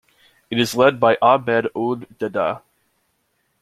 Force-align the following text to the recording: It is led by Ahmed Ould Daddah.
It 0.49 0.59
is 0.59 0.73
led 0.73 0.99
by 0.99 1.15
Ahmed 1.21 1.67
Ould 1.77 2.09
Daddah. 2.17 2.63